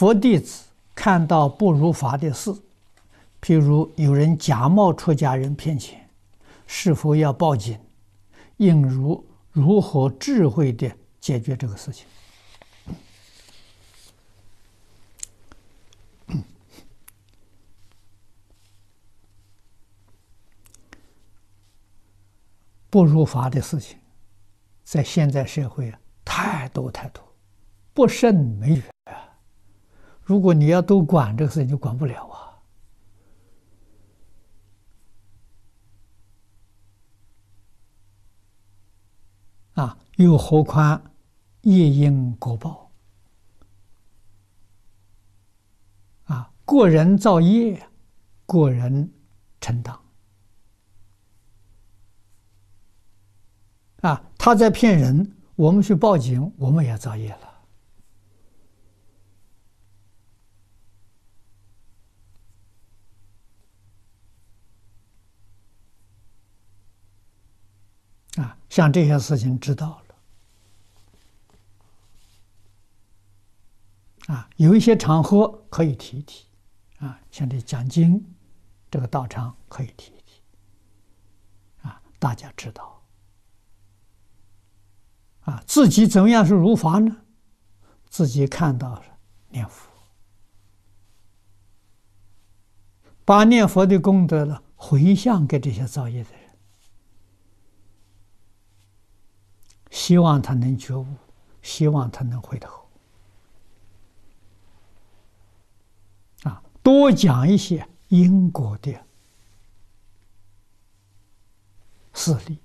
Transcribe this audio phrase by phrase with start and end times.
[0.00, 2.50] 佛弟子看到不如法的事，
[3.42, 6.08] 譬如有人假冒出家人骗钱，
[6.66, 7.78] 是否要报警？
[8.56, 10.90] 应如如何智慧地
[11.20, 12.06] 解决这个事情？
[22.88, 23.98] 不如法的事情，
[24.82, 27.22] 在现在社会啊，太多太多，
[27.92, 28.89] 不胜枚举！
[30.30, 32.24] 如果你要都管这个事情，就管不了
[39.74, 39.82] 啊！
[39.82, 41.02] 啊，又何况
[41.62, 42.92] 业因果报
[46.26, 46.52] 啊？
[46.64, 47.84] 过人造业，
[48.46, 49.12] 过人
[49.60, 49.98] 承担。
[54.02, 57.49] 啊，他在骗人，我们去报警，我们也造业了。
[68.40, 70.00] 啊，像这些事情知道
[74.26, 76.46] 了，啊，有一些场合可以提一提，
[76.98, 78.24] 啊，像这讲经，
[78.90, 80.40] 这个道场可以提一提，
[81.82, 83.02] 啊，大家知道。
[85.42, 87.16] 啊，自己怎么样是如法呢？
[88.08, 89.02] 自己看到
[89.48, 89.90] 念佛，
[93.24, 96.39] 把念佛的功德呢回向给这些造业的人，
[100.10, 101.06] 希望他能觉悟，
[101.62, 102.84] 希望他能回头。
[106.42, 108.92] 啊，多讲一些因果的
[112.12, 112.58] 事例。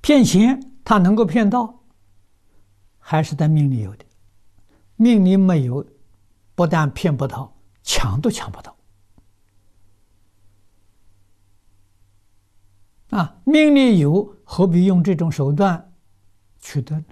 [0.00, 1.80] 骗钱，他能够骗到，
[3.00, 4.04] 还是在命里有的；
[4.94, 5.84] 命里没有，
[6.54, 8.73] 不但骗不到，抢都抢不到。
[13.14, 15.92] 啊，命里有，何必用这种手段
[16.58, 17.04] 取得呢？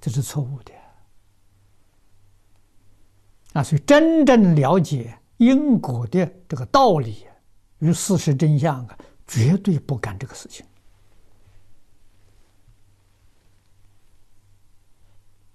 [0.00, 0.72] 这是错误的。
[3.52, 7.28] 啊，所以真正了解因果的这个道理
[7.78, 10.66] 与事实真相啊，绝对不干这个事情。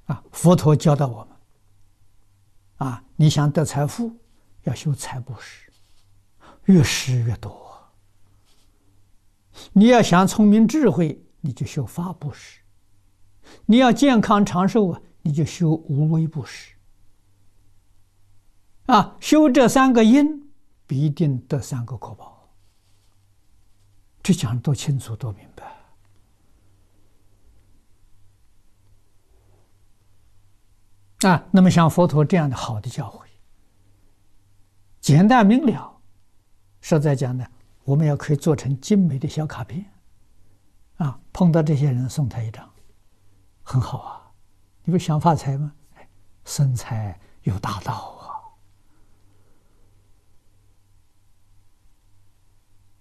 [0.05, 4.09] 啊，佛陀教导我们：啊，你想得财富，
[4.63, 5.69] 要修财布施，
[6.63, 7.51] 越施越多；
[9.73, 12.61] 你要想聪明智慧，你就修法布施；
[13.65, 16.73] 你要健康长寿啊，你就修无为布施。
[18.85, 20.49] 啊，修这三个因，
[20.85, 22.49] 必定得三个果报。
[24.23, 25.77] 这讲的多清楚，多明白。
[31.29, 33.23] 啊，那么像佛陀这样的好的教诲，
[35.01, 35.99] 简单明了，
[36.79, 37.45] 实在讲呢，
[37.87, 39.85] 我们也可以做成精美的小卡片，
[40.97, 42.69] 啊，碰到这些人送他一张，
[43.63, 44.29] 很好啊。
[44.83, 45.71] 你不想发财吗？
[45.95, 46.05] 哎
[46.43, 47.93] 生财有大道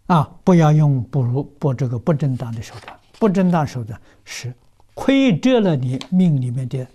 [0.06, 0.14] 啊！
[0.14, 4.54] 啊，不要用不如不这个不正当的手段，不正当手段是
[4.94, 6.86] 亏折了你命里面的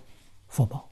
[0.48, 0.88] 福报。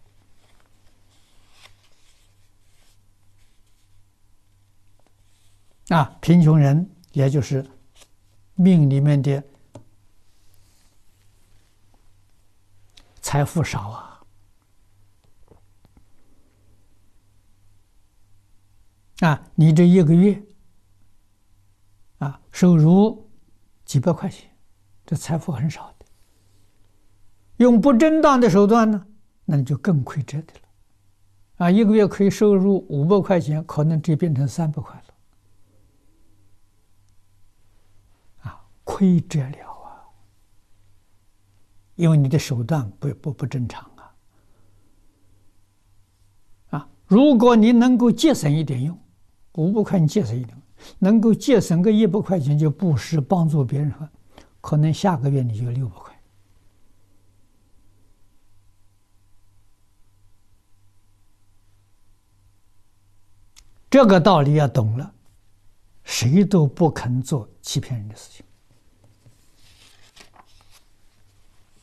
[5.90, 7.68] 啊，贫穷人也就是
[8.54, 9.42] 命里面的
[13.20, 14.22] 财富少啊，
[19.18, 20.40] 啊，你这一个月
[22.18, 23.28] 啊收入
[23.84, 24.48] 几百块钱，
[25.04, 26.06] 这财富很少的，
[27.56, 29.04] 用不正当的手段呢，
[29.44, 35.04] 那你就更亏折的了，啊，一个月可以收入五百块钱，可能就变成三百块了。
[38.90, 40.02] 亏折了啊！
[41.94, 44.14] 因为你的手段不不不正常啊！
[46.70, 48.98] 啊，如果你能够节省一点用，
[49.52, 50.60] 五百块你节省一点，
[50.98, 53.94] 能够节省个一百块钱就布施帮助别人，
[54.60, 56.20] 可能下个月你就六百块。
[63.88, 65.14] 这个道理要懂了，
[66.02, 68.44] 谁都不肯做欺骗人的事情。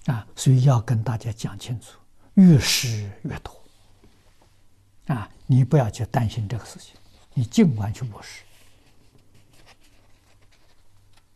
[0.08, 2.00] 啊，所以要跟大家讲清楚，
[2.34, 3.54] 越施越多。
[5.14, 6.96] 啊，你不要去担心这个事情，
[7.34, 8.44] 你尽管去布施。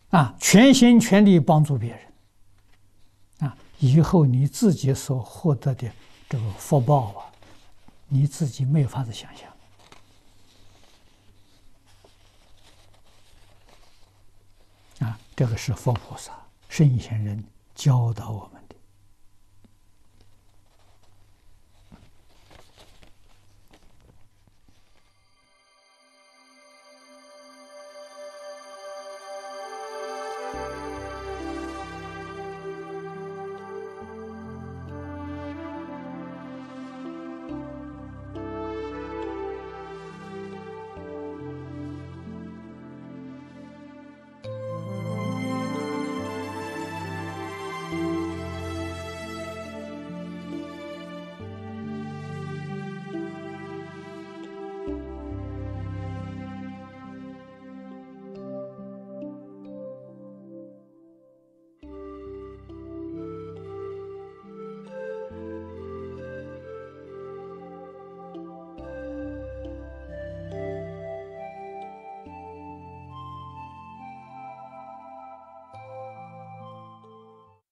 [0.10, 3.48] 啊，全心全力帮助别人。
[3.48, 5.90] 啊，以后你自己所获得的
[6.30, 7.32] 这个福报啊，
[8.08, 9.50] 你自己没法子想象。
[15.08, 16.32] 啊，这个是佛菩萨、
[16.68, 17.42] 圣贤人
[17.76, 18.76] 教导我们的。